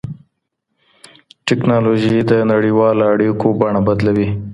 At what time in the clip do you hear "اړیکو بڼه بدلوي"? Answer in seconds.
3.13-4.29